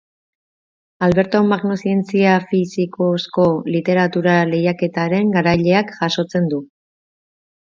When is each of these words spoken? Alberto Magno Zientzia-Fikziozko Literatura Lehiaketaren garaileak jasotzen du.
Alberto 1.07 1.41
Magno 1.49 1.75
Zientzia-Fikziozko 1.83 3.45
Literatura 3.75 4.35
Lehiaketaren 4.55 5.31
garaileak 5.37 5.97
jasotzen 6.01 6.51
du. 6.55 6.63